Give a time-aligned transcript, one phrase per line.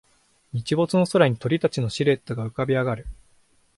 [0.51, 3.05] 日没の空に鳥たちのシルエットが浮かび上がる